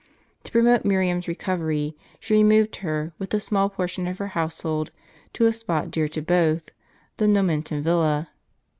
To 0.45 0.51
promote 0.51 0.83
Miriam's 0.83 1.27
recovery, 1.27 1.95
she 2.19 2.33
removed 2.33 2.77
her, 2.77 3.13
with 3.19 3.31
a 3.35 3.39
small 3.39 3.69
portion 3.69 4.07
of 4.07 4.17
her 4.17 4.29
household, 4.29 4.89
to 5.33 5.45
a 5.45 5.53
spot 5.53 5.91
dear 5.91 6.07
to 6.07 6.23
both, 6.23 6.71
the 7.17 7.27
Nomentan 7.27 7.83
villa. 7.83 8.29